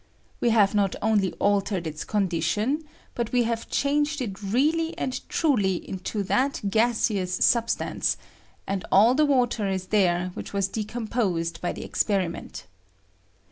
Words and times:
"We 0.39 0.49
have 0.49 0.73
not 0.73 0.95
only 0.99 1.31
altered 1.33 1.85
its 1.85 2.03
condition, 2.03 2.85
but 3.13 3.31
we 3.31 3.43
have 3.43 3.69
changed 3.69 4.19
it 4.19 4.41
really 4.41 4.97
and 4.97 5.21
truly 5.29 5.87
into 5.87 6.23
that 6.23 6.59
gaseous 6.71 7.35
substance, 7.35 8.17
and 8.65 8.83
all 8.91 9.13
the 9.13 9.25
water 9.27 9.67
is 9.67 9.85
there 9.93 10.31
which 10.33 10.53
was 10.53 10.67
decomposed 10.69 11.61
by 11.61 11.71
the 11.73 11.83
experiment. 11.83 12.65